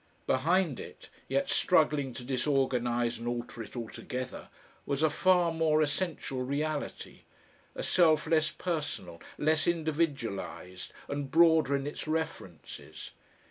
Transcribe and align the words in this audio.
Behind 0.25 0.79
it, 0.79 1.11
yet 1.27 1.47
struggling 1.47 2.11
to 2.13 2.23
disorganise 2.23 3.19
and 3.19 3.27
alter 3.27 3.61
it, 3.61 3.75
altogether, 3.75 4.49
was 4.83 5.03
a 5.03 5.11
far 5.11 5.53
more 5.53 5.79
essential 5.83 6.41
reality, 6.41 7.19
a 7.75 7.83
self 7.83 8.25
less 8.25 8.49
personal, 8.49 9.21
less 9.37 9.67
individualised, 9.67 10.91
and 11.07 11.29
broader 11.29 11.75
in 11.75 11.85
its 11.85 12.07
references. 12.07 13.11